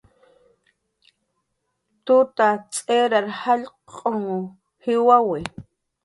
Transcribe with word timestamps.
Tuta 2.05 2.47
tz'irar 2.71 3.27
jallq'un 3.41 4.21
jiwawi 4.83 5.41